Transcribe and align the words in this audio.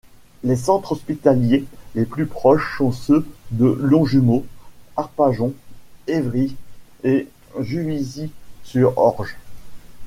Les 0.43 0.55
centres 0.55 0.93
hospitaliers 0.93 1.63
les 1.93 2.05
plus 2.05 2.25
proches 2.25 2.75
sont 2.79 2.91
ceux 2.91 3.23
de 3.51 3.65
Longjumeau, 3.67 4.47
Arpajon, 4.97 5.53
Évry 6.07 6.55
et 7.03 7.27
Juvisy-sur-Orge. 7.59 9.37